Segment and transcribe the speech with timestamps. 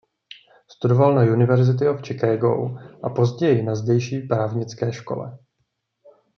[0.71, 5.37] Studoval na University of Chicago a později na zdejší právnické škole.